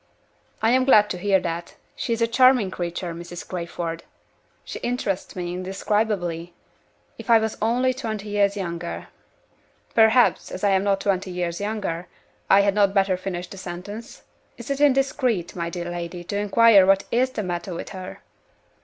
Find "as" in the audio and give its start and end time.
10.51-10.63